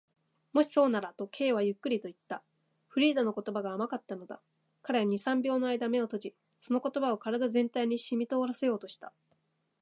[0.53, 2.43] 「もしそうなら」と、Ｋ はゆっくりといった。
[2.87, 4.41] フリーダの言葉が甘かったのだ。
[4.81, 9.13] 彼は二、三秒のあいだ眼を閉じ、その言葉を身体全体にしみとおらせようとした。